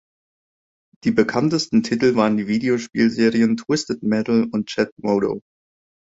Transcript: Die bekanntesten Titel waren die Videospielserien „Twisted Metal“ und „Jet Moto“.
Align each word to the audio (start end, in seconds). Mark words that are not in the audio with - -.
Die 1.03 1.11
bekanntesten 1.11 1.83
Titel 1.83 2.15
waren 2.15 2.35
die 2.35 2.47
Videospielserien 2.47 3.55
„Twisted 3.55 4.01
Metal“ 4.01 4.47
und 4.51 4.67
„Jet 4.67 4.89
Moto“. 4.99 5.41